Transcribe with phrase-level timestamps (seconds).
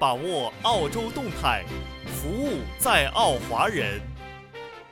[0.00, 1.64] 把握澳洲动态，
[2.06, 4.00] 服务在澳华人。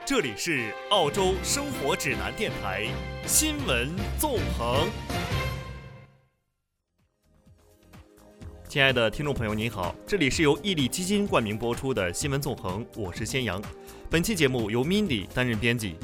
[0.05, 2.89] 这里是澳洲生活指南电台
[3.25, 4.89] 新闻纵横。
[8.69, 13.63] 亲爱的听众朋友，您好，这里是由毅力基金冠名播出的新闻纵横，我是先阳。
[14.11, 15.95] 本期节目由 Mindy 担任编辑。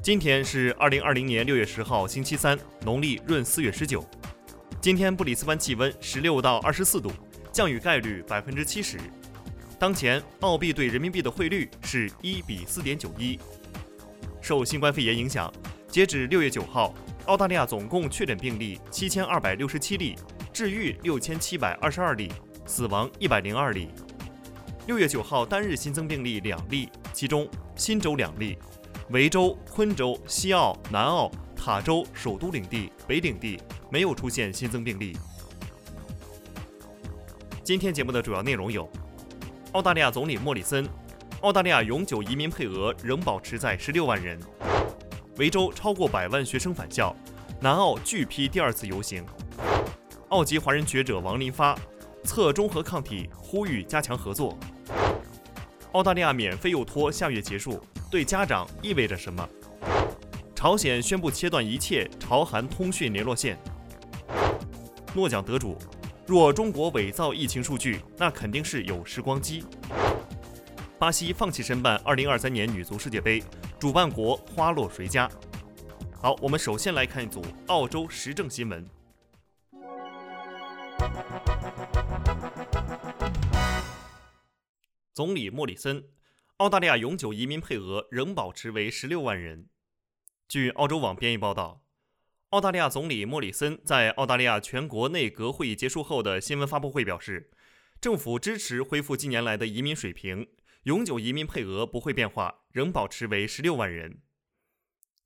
[0.00, 4.08] 今天是二零二零年六月十号，星期三，农历闰四月十九。
[4.80, 7.10] 今天布里斯班气温十六到二十四度。
[7.56, 8.98] 降雨概率百分之七十。
[9.78, 13.40] 当前澳币对人民币的汇率是一比四点九一。
[14.42, 15.50] 受新冠肺炎影响，
[15.88, 16.94] 截止六月九号，
[17.24, 20.16] 澳大利亚总共确诊病例七千二百六十七例，
[20.52, 22.30] 治愈六千七百二十二例，
[22.66, 23.88] 死亡一百零二例。
[24.86, 28.58] 六月九号单日新增病例两例，其中新州两例，
[29.08, 33.58] 维州、昆州、西澳、南澳、塔州、首都领地、北领地
[33.90, 35.16] 没有出现新增病例。
[37.66, 38.88] 今天节目的主要内容有：
[39.72, 40.88] 澳大利亚总理莫里森，
[41.40, 44.38] 澳大利亚永久移民配额仍保持在十六万人；
[45.38, 47.12] 维州超过百万学生返校；
[47.60, 49.24] 南澳拒批第二次游行；
[50.28, 51.76] 澳籍华人学者王林发
[52.22, 54.56] 测中和抗体，呼吁加强合作；
[55.90, 59.44] 澳大利亚免费幼托下月结束，对家长意味着什么？
[60.54, 63.56] 朝鲜宣布切断一切朝韩通讯联络线；
[65.16, 65.76] 诺奖得主。
[66.26, 69.62] 若中国伪造疫情数据，那肯定是有时光机。
[70.98, 73.40] 巴西放弃申办2023年女足世界杯，
[73.78, 75.30] 主办国花落谁家？
[76.20, 78.84] 好，我们首先来看一组澳洲时政新闻。
[85.14, 86.02] 总理莫里森，
[86.56, 89.68] 澳大利亚永久移民配额仍保持为16万人。
[90.48, 91.85] 据澳洲网编译报道。
[92.56, 97.50] 澳大利亚总理莫里森在澳大利亚全国内阁会议结束后的新闻发布会表示，
[98.00, 100.48] 政府支持恢复近年来的移民水平，
[100.84, 104.22] 永久移民配额不会变化，仍保持为十六万人。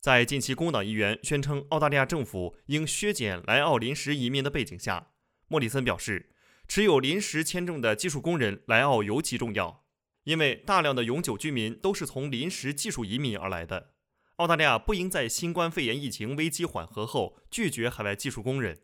[0.01, 5.11] 在近期工党议员宣称澳大利亚政府应削减来澳临时移民的背景下，
[5.47, 6.31] 莫里森表示，
[6.67, 9.85] 持有临时签证的技术工人来澳尤其重要，
[10.25, 13.91] 因为大量的永久居民都是从临时技术移民而来的。
[14.41, 18.79] 澳大利亚不应在新冠肺炎疫情危机缓和后拒绝海外技术工人。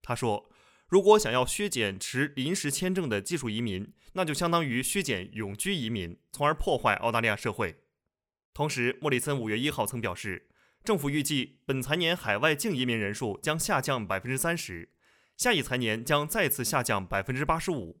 [0.00, 0.50] 他说
[0.88, 7.80] ：“如果想要削减持临时签证的技术移民，那就相当于削减永居移民，从而破坏澳大利亚社会。”
[8.54, 10.48] 同时，莫里森五月一号曾表示，
[10.82, 14.88] 政府预计本财年海外净移民人数将下降百分之三十，
[15.36, 18.00] 下一财年将再次下降百分之八十五。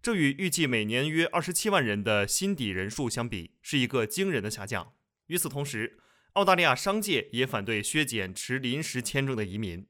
[0.00, 4.92] 这与预计每年约二十七万人的新底人数相比，是一个惊人的下降。
[5.26, 5.98] 与此同时，
[6.36, 9.88] 澳大利亚商界也反对削减持临时签证的移民。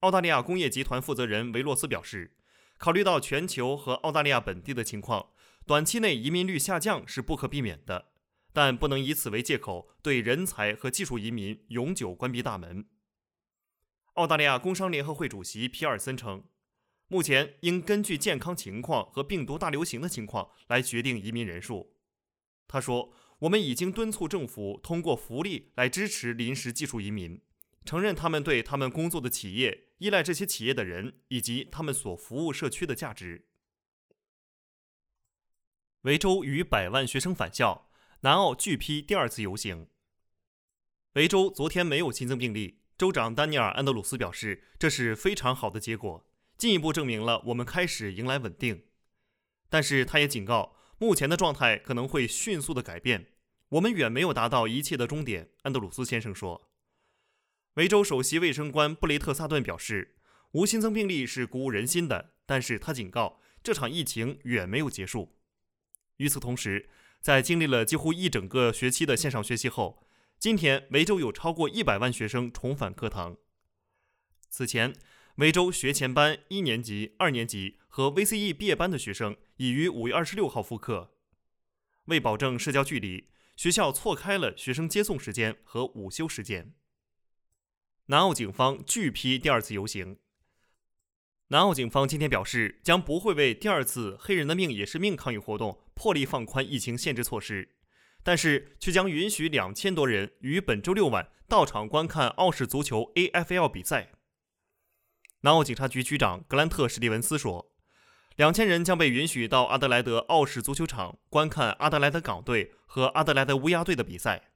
[0.00, 2.36] 澳大利亚工业集团负责人维洛斯表示，
[2.76, 5.30] 考虑到全球和澳大利亚本地的情况，
[5.66, 8.12] 短期内移民率下降是不可避免的，
[8.52, 12.86] 但不能以此为借口对人才和技术移民永久关闭大门。
[14.16, 16.44] 澳大利亚工商联合会主席皮尔森称，
[17.06, 21.94] 目前应根据健康情况和病毒大流行的情况来决定移民人数。
[22.66, 23.14] 他说。
[23.40, 27.40] 我们已经敦促政府通过福利来支持临时技术移民，
[27.84, 33.46] 承认他们对他们工作的企业、依赖这些企业的人以及他们所服务社区的价值。
[36.02, 37.90] 维州逾百万学生返校，
[38.22, 39.88] 南澳拒批第二次游行。
[41.12, 48.86] 维州昨天没有新增病例，州长丹尼尔·安德鲁斯表示，这是非常好的结果，进一步证明了我们开始迎来稳定。
[49.68, 50.77] 但是他也警告。
[51.00, 53.28] 目前的状态可能会迅速的改变，
[53.68, 55.50] 我们远没有达到一切的终点。
[55.62, 56.70] 安德鲁斯先生说。
[57.74, 60.16] 维州首席卫生官布雷特·萨顿表示，
[60.50, 65.36] 无新增病例是鼓舞人心的，但是他警告，这场疫情远没有结束。
[66.16, 66.88] 与此同时，
[67.20, 70.04] 在经历了几乎一整个学期的线上学习后，
[70.40, 73.36] 今天维州有超过一百万学生重返课堂。
[74.50, 74.92] 此前。
[75.38, 81.12] 维州学前班一年级、二年级和 VCE 毕业班的学生已于五月二十六号复课。
[82.06, 86.74] 为保证社交距离，学校错开了学生接送时间和午休时间。
[88.06, 90.18] 南澳警方拒批第二次游行。
[91.48, 97.76] 南澳警方今天表示，将不会为第二次“黑人的命也是命”抗议活动破例放宽疫情限制措施，
[98.24, 104.14] 但是却将允许两千多人于本周六晚到场观看澳式足球 AFL 比赛。
[105.48, 107.72] 南澳警察局局长格兰特·史蒂文斯说
[108.36, 114.50] ：“两千人将被允许到阿德莱德奥氏足球场观看阿德莱德港队和阿德莱德乌鸦队的比赛，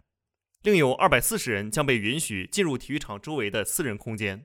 [0.61, 4.45] 另有二百四十人将被允许进入体育场周围的私人空间。”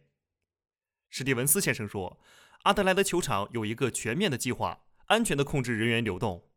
[1.11, 2.17] 史蒂文斯先生说
[2.63, 6.47] ：“阿德莱德球场有一个全面的计划，安全地控制人员流动。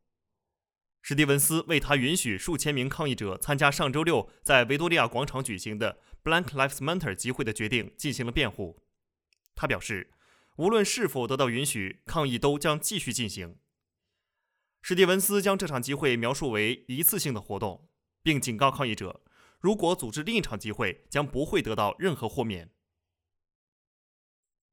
[1.02, 8.80] 史蒂文斯为他允许数千名抗议者参加上周六在维多利亚广场举行的 Black Lives Matter 集会的决定进行了辩护。
[9.54, 10.12] 他表示，
[10.56, 13.56] 无论是否得到允许，抗议都将继续进行。
[14.82, 17.88] 史蒂文斯将这场集会描述为一次性的活动，
[18.22, 19.22] 并警告抗议者，
[19.60, 22.70] 如果组织另一场集会，将不会得到任何豁免。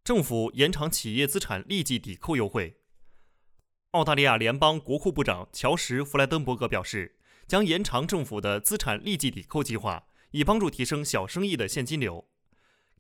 [0.04, 2.80] 政府延长企业资产立即抵扣优惠。
[3.92, 12.30] 澳大利亚联邦国库部长乔什·弗莱登伯格表示，将延长政府的资产立即抵扣计划，以帮助提升小生意的现金流。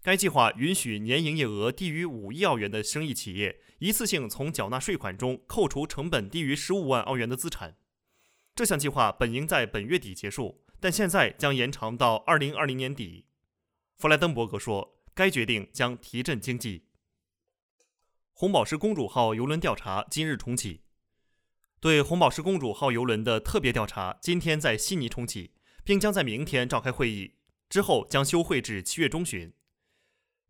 [0.01, 7.75] 该计划允许年营业额低于五亿澳元的生意企业一次性从缴纳税款中扣除成本低于十五万澳元的资产。
[8.55, 13.25] 这项计划本应在本月底结束，但现在将延长到二零二零年底。
[13.97, 16.85] 弗莱登伯格说，该决定将提振经济。
[18.33, 20.81] 红宝石公主号邮轮调查今日重启，
[21.79, 25.51] 对红宝石公主号邮轮的特别调查今天在悉尼重启，
[25.83, 27.33] 并将在明天召开会议，
[27.67, 29.51] 之后将休会至七月中旬。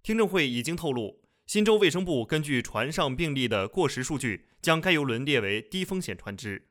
[0.08, 6.70] 听证会已经透露，新州卫生部根据船上病例的过时数据，将该邮轮列为低风险船只。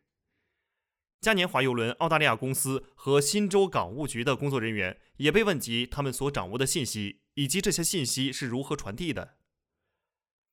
[1.21, 9.37] 嘉年华邮轮澳大利亚公司和新州港务局的工作人员也被问及他们所掌握的信息，以及这些信息是如何传递的。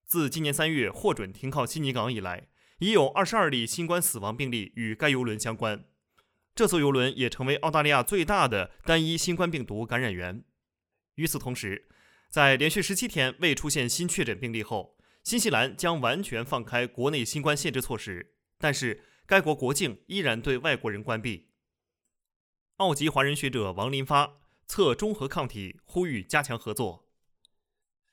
[0.06, 5.86] 自今年三月获准停靠悉尼港以来，已有二十二例新冠死亡病例与该邮轮相关。
[6.54, 10.44] 这艘邮轮也成为澳大利亚最大的单一新冠病毒感染源。
[11.16, 11.88] 与此同时，
[12.34, 21.50] 在连续十七天未出现新确诊病例后，新西兰将完全放开国内新冠限制措施，但是该国国境依然对外国人关闭。
[22.78, 27.08] 澳籍华人学者王林发测中和抗体，呼吁加强合作。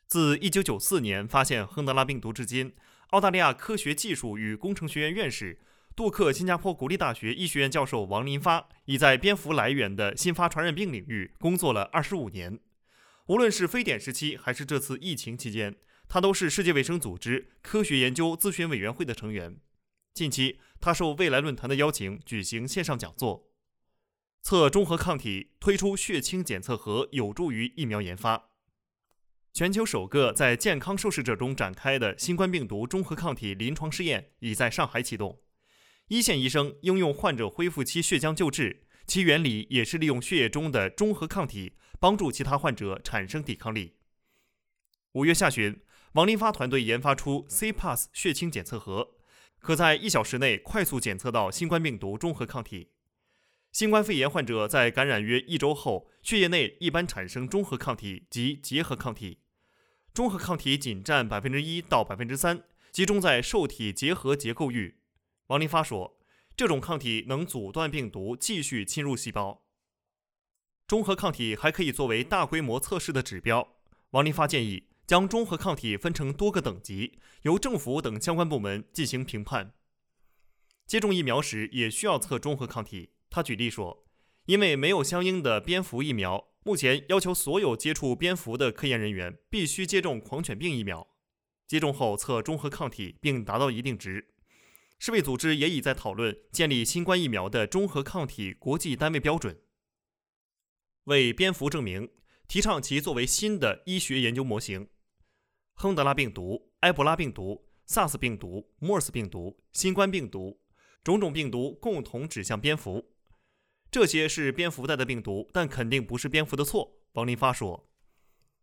[0.07, 2.75] 自1994年发现亨德拉病毒至今，
[3.13, 5.59] 澳大利亚科学技术与工程学院院士、
[5.97, 12.61] 杜克新加坡国立大学医学院教授王林发已在蝙蝠来源的新发传染病领域工作了25年。
[13.31, 15.77] 无论是非典时期还是这次疫情期间，
[16.09, 19.57] 他都是世界卫生组织科学研究咨询委员会的成员。
[20.13, 23.53] 近期，他受未来论坛的邀请举行线上讲座，
[24.43, 28.51] 测中和抗体，推出血清检测盒，有助于疫苗研发。
[29.53, 35.39] 全球首个在健康受试者中展开的新冠病毒中和抗体临床试验已在上海启动，
[36.09, 41.75] 一线医生应用患者恢复期血浆救治，其原理也是利用血液中的中和抗体。
[42.01, 43.95] 帮助其他患者产生抵抗力。
[45.13, 45.83] 五月下旬，
[46.15, 49.11] 王林发团队研发出 C-Pass 血清检测盒，
[49.59, 52.93] 可在一小时内快速检测到新冠病毒中和抗体。
[53.71, 59.43] 新冠肺炎患者在感染约一周后，血液内一般产生中和抗体及结合抗体。
[60.13, 64.97] 中和抗体仅占百分之一到百分之三，集中在受体结合结构域。
[65.49, 66.19] 王林发说，
[66.57, 69.63] 这种抗体能阻断病毒继续侵入细胞。
[70.91, 73.77] 中和抗体还可以作为大规模测试的指标。
[74.11, 79.73] 王林发建议将中和抗体分成多个等级，由政府等相关部门进行评判。
[80.89, 83.11] 接种疫苗时也需要测中和抗体。
[83.31, 84.05] 他举例说，
[84.47, 91.07] 因为没有相应的蝙蝠疫苗，目前要求所有接触蝙蝠的科研人员必须接种狂犬病疫苗，
[91.69, 94.27] 接种后测中和抗体并达到一定值。
[94.99, 99.57] 世卫组织也已在讨论建立新冠疫苗的中和抗体国际单位标准。
[101.05, 102.11] 为蝙蝠证明，
[102.47, 104.89] 提倡其作为新的医学研究模型。
[105.75, 110.61] 亨德拉病毒、埃博拉病毒、SARS 病毒、MERS 病毒、新冠病毒，
[111.03, 113.13] 种种病毒共同指向蝙蝠。
[113.91, 117.01] 这些是蝙蝠带的病毒，但肯定不是蝙蝠的错。
[117.15, 117.89] 王林发说，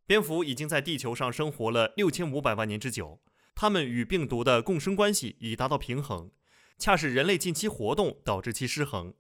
[0.06, 3.20] 蝙蝠已经在地球上生活了六千五百万年之久，
[3.56, 6.32] 它们与病毒的共生关系已达到平衡，
[6.78, 9.14] 恰是人类近期活动导致其失衡。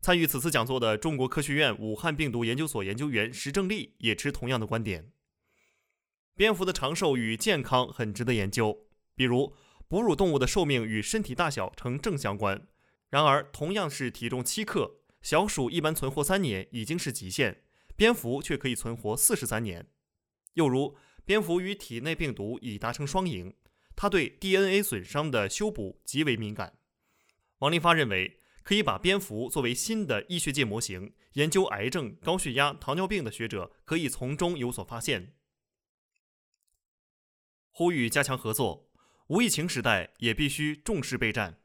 [0.00, 5.12] 参与此次讲座的中国科学院武汉病毒研究所研究员石正丽也持同样的观点。
[6.34, 9.54] 蝙蝠的长寿与健康很值得研究，比如
[9.88, 12.66] 哺乳动物的寿命与身体大小呈正相关。
[13.10, 17.62] 然而，同样是体重七克，小鼠一般存活三年已经是极限，
[17.94, 19.86] 蝙蝠却可以存活四十三年。
[20.54, 23.54] 又如，蝙蝠与体内病毒已达成双赢，
[23.94, 26.78] 它对 DNA 损伤的修补极为敏感。
[27.58, 28.39] 王林发认为。
[28.62, 35.34] 可以把蝙蝠作为新的医学界模型，研究癌症、高血压、糖尿病的学者可以从中有所发现。
[37.70, 38.90] 呼吁加强合作，
[39.28, 41.60] 无疫情时代也必须重视备战。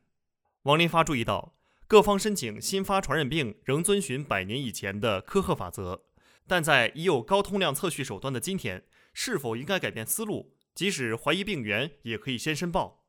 [0.64, 6.06] 王林发注意到，各方申请新发传染病仍遵循百年以前的科赫法则，
[6.48, 10.56] 但在已有高通量测序手段的今天，是否应该改变思路？
[10.74, 13.06] 即使怀疑病源，也可以先申报。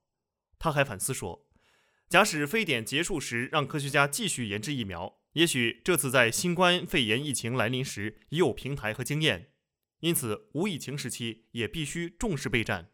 [0.58, 1.45] 他还反思说。
[2.08, 9.50] 假使非典结束时让科学家继续研制疫苗，也许这次在新冠肺炎疫情来临时已有平台和经验。
[10.00, 12.90] 因此，无疫情时期也必须重视备战。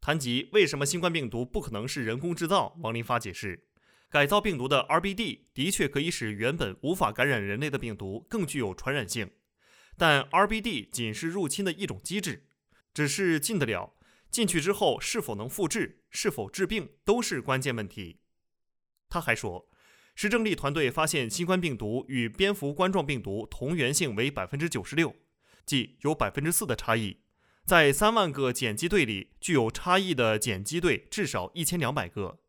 [0.00, 3.66] 谈及为什么新冠病毒不可能是人工制造，王林发解释，
[4.08, 9.30] 改造病毒的 RBD 的确可以使原本无法感染人类的病毒更具有传染性，
[9.96, 12.44] 但 RBD 仅是入侵的一种机制，
[12.94, 13.96] 只是进得了，
[14.30, 18.20] 进去之后是否能复制、是否治病都是关键问题。
[19.08, 19.68] 他还说，
[20.14, 25.14] 石正丽团队发现新冠病毒与蝙蝠冠状病毒同源性为百分之九十六。
[25.64, 27.18] 即有百分之四的差异，
[27.66, 32.40] 在三万个碱基对里，具有差异的碱基对至少一千两百个。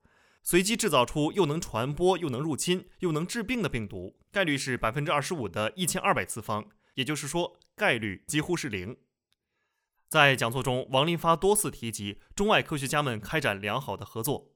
[0.42, 8.96] 随机制造出又能传播又能入侵又能治病的病毒，概率是百分之二十五的一千二百次方，也就是说概率几乎是零。
[10.10, 14.56] 在讲座中，王林发多次提及中外科学家们开展良好的合作。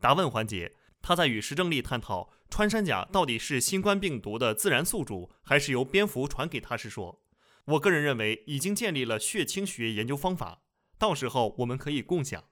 [0.00, 7.22] 答问环节，他在与石正丽探讨穿山甲到底是新冠病毒的自然宿主，还是由蝙蝠传给他时说。
[7.66, 10.62] 我个人认为，已经建立了血清学研究方法，
[10.98, 12.42] 到时候我们可以共享。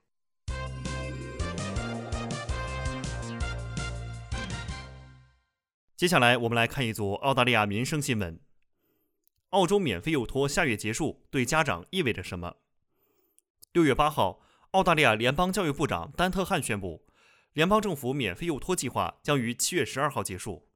[5.97, 8.39] 接下来，我们来看一组澳大利亚民生新闻：
[9.53, 12.55] 澳洲免费幼托下月结束，对家长意味着什么？
[13.71, 14.41] 六月八号，
[14.71, 17.05] 澳大利亚联邦教育部长丹特汉宣布，
[17.53, 20.67] 联邦政府免费幼托计划将于七月十二号结束。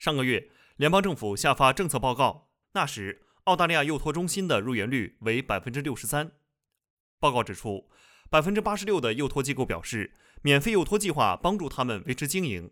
[0.00, 3.22] 上个月，联邦政府下发政策报告，那时。
[3.44, 6.32] 澳大利亚幼托中心的入园率为百分之六十三。
[7.20, 7.90] 报告指出，
[8.30, 12.70] 百分之八十六的幼托机构表示，免费幼托计划帮助他们维持经营；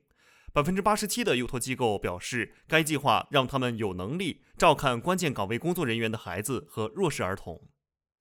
[0.54, 7.68] 百分之八十七的幼托机构表示，该计划让他们有能力照看关键岗位工作人员的孩子和弱势儿童。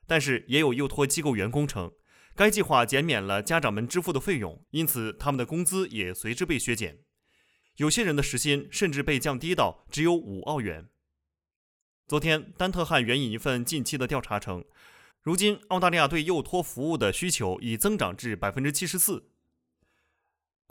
[0.07, 1.91] 但是，也有幼托机构员工称，
[2.33, 6.99] 该计划减免了家长们支付的费用，因此他们的工资也随之被削减。
[7.75, 10.87] 有些人的时薪甚至被降低到只有五澳元。
[12.07, 14.63] 昨天，丹特汉援引一份近期的调查称，
[15.21, 19.30] 如今澳大利亚对幼托服务的需求已增长至百分之七十四。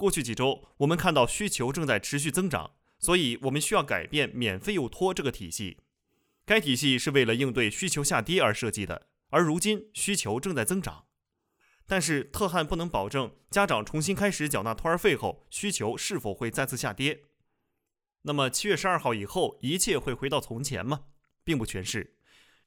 [0.01, 5.77] 过去几周，我们看到需求正在持续增长，所以我们需要改变免费幼托这个体系。
[6.47, 11.05] 该体系是为了应对需求下跌而设计的，而如今需求正在增长。
[11.87, 17.25] 但是，特汉不能保证家长重新开始缴纳托儿费后，需求是否会再次下跌。
[18.23, 21.03] 那么，七月十二号以后，一切会回到从前吗？
[21.45, 22.15] 并不全是，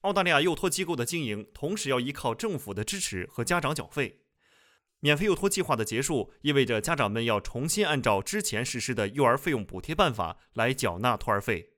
[0.01, 4.22] 澳大利亚幼托机构的经营同时要依靠政府的支持和家长缴费。
[5.03, 11.73] 免费幼托计划的结束意味着家长们要重新按照之前实施的幼儿费用补贴办法来缴纳托儿费。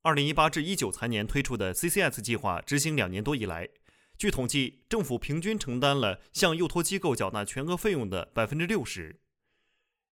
[0.00, 3.68] 二零一八至一九财年推出的 CCS 计划执行两年多以来，
[4.16, 9.20] 据统计，政府平均承担了向幼托机构缴纳全额费用的百分之六十。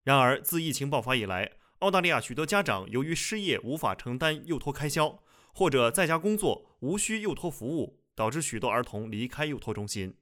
[0.03, 10.13] 然而，自疫情爆发以来，澳大利亚许多家长由于失业无法承担幼托开销，或者在家工作无需幼托服务，导致许多儿童离开幼托中心。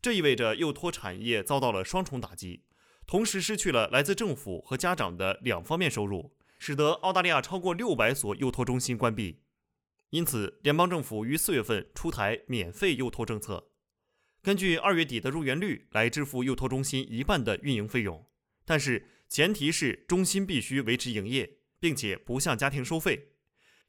[0.00, 2.62] 这意味着幼托产业遭到了双重打击，
[3.06, 9.42] 同时失去了来自政府和家长的两方面收入，使得澳大利亚超过六百所幼托中心关闭。
[10.10, 13.70] 因此，联邦政府于四月份出台免费幼托政策，
[14.42, 18.26] 根据二月底的入园率来支付幼托中心一半的运营费用，
[18.64, 19.08] 但是。
[19.28, 23.32] 前提是中心必须维持营业，并且不向家庭收费。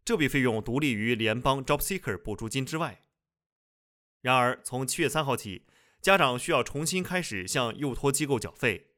[0.04, 3.04] 这笔费用独立于联邦 JobSeeker 补助金之外。
[4.22, 5.68] 然而，从七月三号起，
[6.08, 8.92] 家长需要重新开始向幼托机构缴费，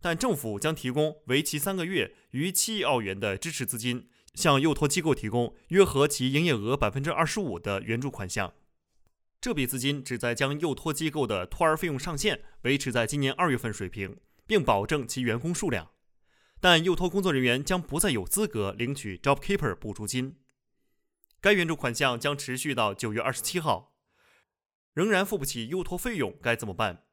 [0.00, 8.54] 但政府将提供为期三个月、逾七亿澳元的支持资金，向幼托机构提供约合其营业额百分之二十五的援助款项。
[9.40, 14.16] 这笔资金旨在将幼托机构的托儿费用上限维持在今年二月份水平。
[14.46, 15.90] 并保证其员工数量，
[16.60, 20.36] 但幼托工作人员将不再有资格领取 JobKeeper 补助金。
[21.40, 23.87] 该援助款项将持续到九月二十七号。
[24.98, 27.04] 仍然付不起幼托费用该怎么办？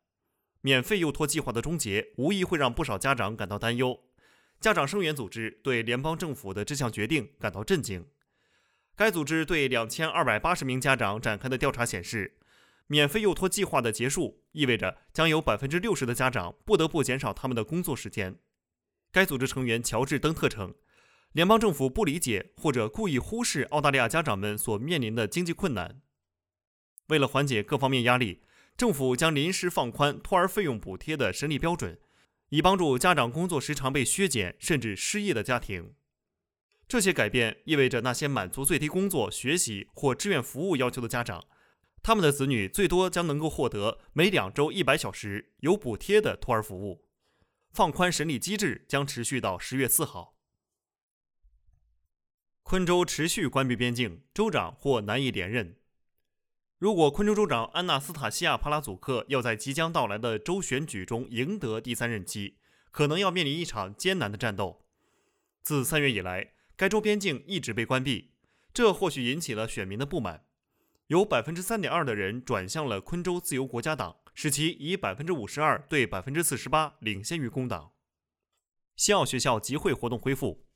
[0.61, 3.99] 免费幼托计划的终结无疑会让不少家长感到担忧。
[4.59, 8.07] 家长声援组织对联邦政府的这项决定感到震惊。
[8.95, 12.39] 该组织对两千二百八十名家长展开的调查显示。
[12.87, 18.39] 免费幼托计划的结束意味着将有百分之六十的家长不得不减少他们的工作时间。
[19.11, 20.73] 该组织成员乔治·登特称，
[21.33, 26.01] 联邦政府不理解或者故意忽视澳大利亚家长们所面临的经济困难。
[27.07, 28.41] 为了缓解各方面压力，
[28.75, 31.99] 政府将临时放宽托儿费用补贴的审理标准，
[32.49, 35.93] 以帮助家长工作时长被削减甚至失业的家庭。
[36.87, 41.43] 这些改变意味着那些满足最低工作、学习或志愿服务要求的家长。
[42.03, 47.07] 他们的子女最多将能够获得每两周一百小时有补贴的托儿服务。
[47.71, 50.35] 放宽审理机制将持续到十月四号。
[52.61, 55.75] 昆州持续关闭边境，州长或难以连任。
[56.77, 62.57] 如果昆州州长安纳斯塔西亚·帕拉祖克要在即将到来的州选举中赢得第三任期，
[62.91, 64.85] 可能要面临一场艰难的战斗。
[65.61, 68.31] 自三月以来，该州边境一直被关闭，
[68.73, 70.45] 这或许引起了选民的不满。
[71.07, 74.17] 有百分之三点二的人转向了昆州自由国家党。
[74.37, 77.93] 使其以百分之五十二对百分之四十八领先于工党。
[78.97, 80.67] 西澳学校集会活动恢复。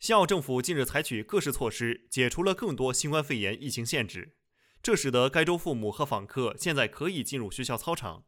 [0.00, 4.34] 西澳政府近日采取各式措施，解除了更多新冠肺炎疫情限制，
[4.82, 8.24] 这使得该州父母和访客现在可以进入学校操场。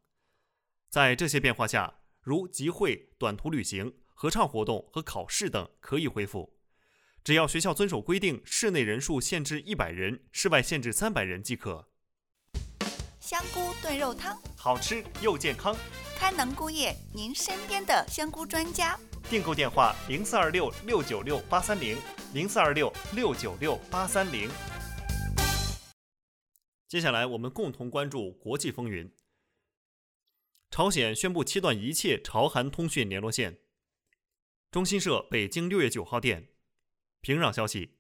[0.91, 6.59] 在这些变化下，如集会、短途旅行、合唱活动和考试等可以恢复，
[7.25, 11.89] 只要学校遵守规定，室内人数限制一百人，室外限制三百人即可。
[13.19, 15.75] 香菇炖肉汤，好吃又健康。
[16.19, 18.99] 开能菇业，您身边的香菇专家。
[19.31, 21.97] 订购电话：零四二六六九六八三零，
[22.35, 24.51] 零四二六六九六八三零。
[26.93, 29.11] 接下来，我们共同关注国际风云。
[30.71, 33.61] 朝鲜宣布切断一切朝韩通讯联络线。
[34.71, 36.49] 中新社北京六月九号电，
[37.23, 37.97] 平壤消息：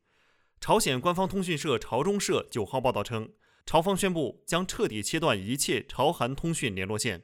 [0.61, 3.32] 朝鲜官方通讯社朝中社九号报道称。
[3.64, 7.22] 朝方宣布将彻底切断一切朝韩通讯联络线。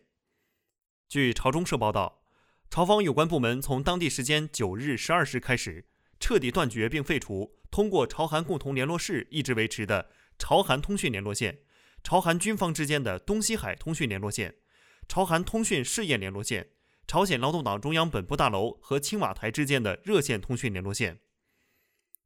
[1.06, 2.22] 据朝中社报道，
[2.70, 5.84] 朝方有关部门从当地时间九日十二时开始，
[6.18, 10.08] 彻底断绝并废除通过朝韩共同联络室一直维持的
[10.38, 11.59] 朝韩通讯联络线、
[12.02, 14.54] 朝韩军方之间的东西海通讯联络线、
[15.09, 16.71] 朝韩通讯试验联络线、
[17.07, 21.21] 朝鲜劳动党中央本部大楼和青瓦台之间的热线通讯联络线。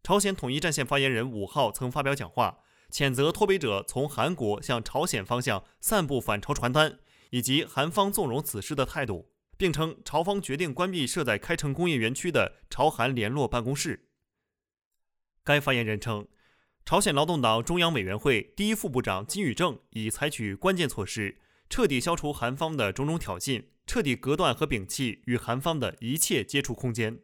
[0.03, 2.59] 朝鲜统一战线发言人五号曾发表讲话。
[2.91, 6.99] 谴责脱北者从韩国向朝鲜方向散布反朝传单，
[7.31, 14.11] 以及韩方纵容此事的态度，并称朝方决定关闭设在开城工业园区的朝韩联络办公室。
[15.43, 16.29] 该发言人称，
[16.85, 21.39] 朝鲜劳动党中央委员会第一副部长金宇正已采取关键措施，
[21.71, 27.21] 彻底消除韩方的种种挑衅，彻底隔断和摒弃与韩方的一切接触空间。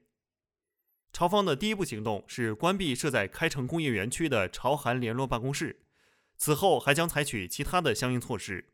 [1.13, 5.81] 朝方的第一步行动是关闭设在开城工业园区的朝韩联络办公室，
[6.37, 8.69] 此后还将采取其他的相应措施。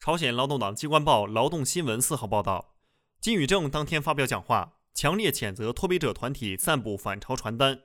[0.00, 2.74] 朝鲜劳动党机关报《劳动新闻》四号报道，
[3.20, 7.82] 金宇正当天发表讲话，强烈谴责脱北者团体散布反朝传单，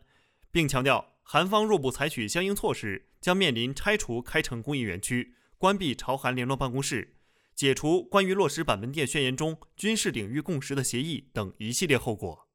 [0.52, 7.18] 并强调韩方若不采取相应措施，将面临拆除开城工业园区、关闭朝韩联络办公室、
[7.54, 12.50] 解除关于落实板门店宣言中军事领域共识的协议等一系列后果。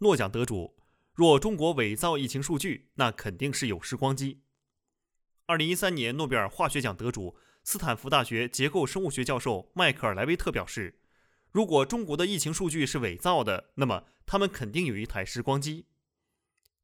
[0.00, 0.76] 诺奖得主，
[1.14, 4.42] 若中国伪造疫情数据，那肯定是有时光机。
[5.46, 11.00] 二零一三年诺贝尔化学奖得主、斯坦福大学结构生物学教授迈克尔·莱维特表示，
[11.50, 15.86] 如果中国的疫情数据是伪造的，那么他们肯定有一台时光机。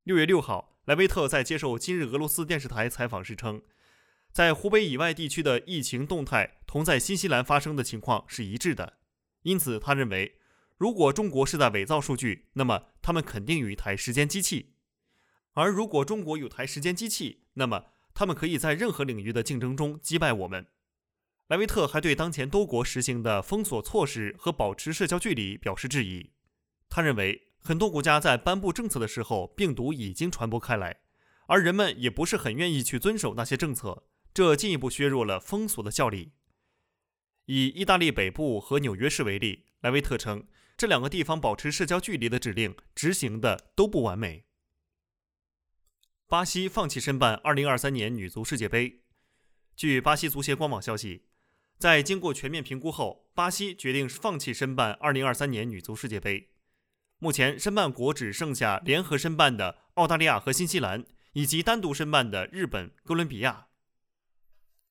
[0.05, 3.63] 六月六号，莱维特在接受今日俄罗斯电视台采访时称，
[4.33, 8.95] 在湖北以外地区的疫情动态同在新西兰发生的情况是一致的，
[9.43, 10.39] 因此他认为。
[10.77, 14.73] 如果中国是在伪造数据，那么他们肯定有一台时间机器；
[15.53, 20.67] 而如果中国有台时间机器，那么他们可以在任何领域的竞争中击败我们。
[21.47, 26.33] 莱维特还对当前多国实行的封锁措施和保持社交距离表示质疑。
[26.89, 31.01] 他认为，很多国家在颁布政策的时候，病毒已经传播开来，
[31.47, 36.33] 而人们也不是很愿意去遵守那些政策，这进一步削弱了封锁的效力。
[37.47, 40.45] 以意大利北部和纽约市为例，莱维特称。
[40.77, 44.47] 这两个地方保持社交距离的指令执行的都不完美。
[46.27, 49.03] 巴西放弃申办2023年女足世界杯。
[49.77, 51.27] 据巴西足协官网消息，
[51.79, 56.52] 在经过全面评估后，巴西决定放弃申办2023年女足世界杯。
[57.23, 61.05] 目前申办国只剩下联合申办的澳大利亚和新西兰，
[61.35, 63.69] 以及单独申办的日本、哥伦比亚。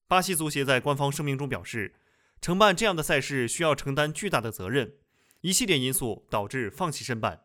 [0.08, 1.94] 巴西足协在官方声明中表示，
[2.39, 4.94] 承办这样的赛事需要承担巨大的责任。
[5.41, 7.41] 一系列因素导致放弃申办。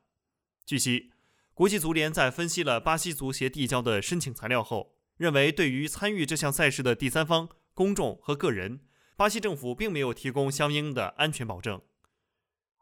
[0.64, 1.11] 据悉，
[1.53, 8.83] 国际足联在分析了巴西足协递交的申请材料后，认为对于参与这项赛事的第三方、公众和个人，
[9.16, 11.83] 巴西政府并没有提供相应的安全保证。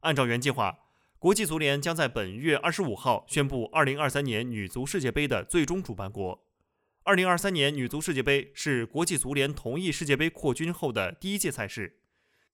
[0.00, 0.80] 按照原计划，
[1.24, 6.44] 国际足联将在本月二十五号宣布二零二三年女足世界杯的最终主办国。
[7.02, 11.96] 二零二三年女足世界杯是国际足联同意世界杯扩军后的第一届赛事。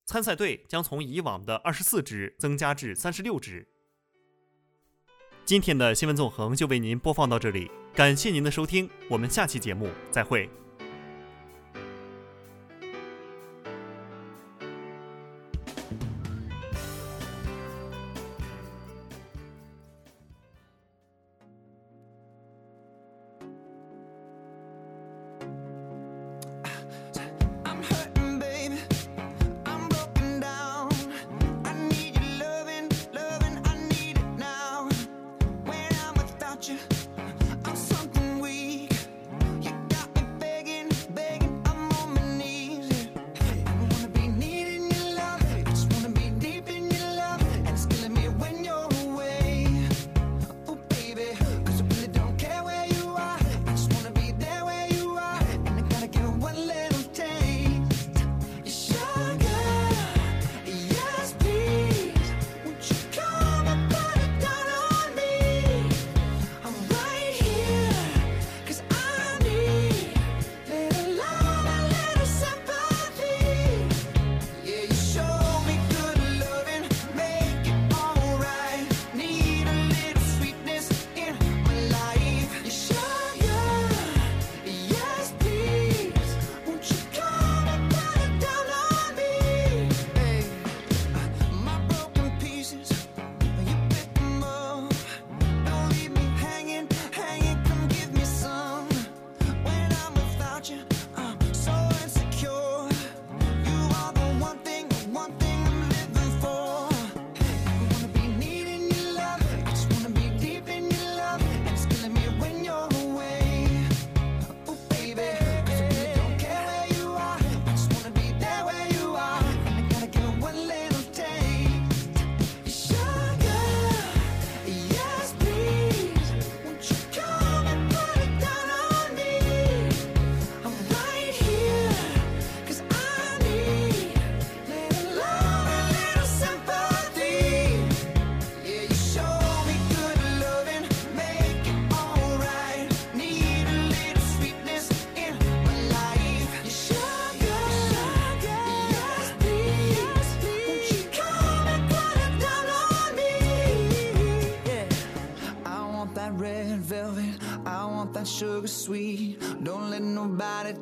[0.06, 3.66] 参赛队将从以往的二十四支增加至三十六支。
[5.44, 10.48] 今天的新闻纵横就为您播放到这里，感谢您的收听，我们下期节目再会。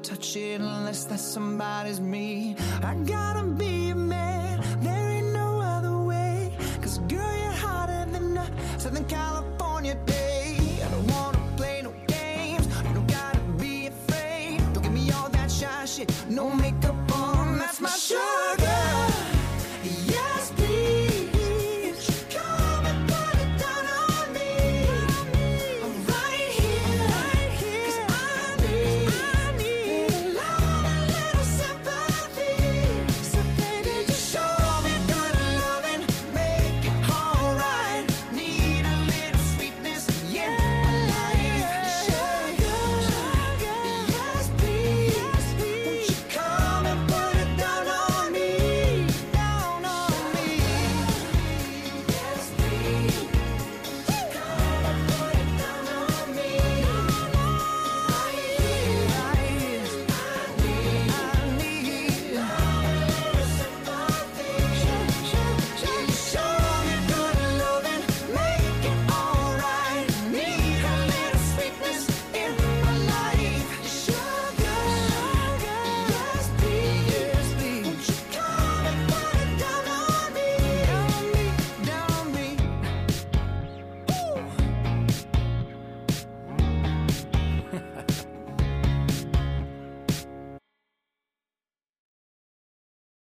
[0.02, 2.56] touch it unless that somebody's me.
[2.82, 6.52] I gotta be a man, there ain't no other way.
[6.80, 8.46] Cause girl, you're hotter than a
[8.78, 9.47] Southern California.